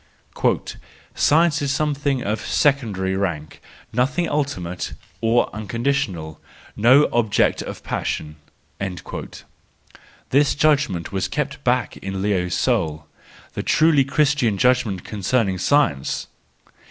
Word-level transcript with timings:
"Science 1.13 1.61
is 1.61 1.71
something 1.71 2.23
of 2.23 2.41
secondary 2.43 3.15
rank, 3.15 3.61
nothing 3.93 4.27
ultimate 4.27 4.93
or 5.21 5.47
unconditioned, 5.55 6.37
no 6.75 7.07
object 7.13 7.61
of 7.61 7.83
passion"— 7.83 8.37
this 10.31 10.55
judgment 10.55 11.11
was 11.11 11.27
kept 11.27 11.63
back 11.63 11.97
in 11.97 12.19
Leo's 12.19 12.55
soul: 12.55 13.05
the 13.53 13.61
truly 13.61 14.03
Christian 14.03 14.57
judgment 14.57 15.03
concerning 15.03 15.59
science! 15.59 16.25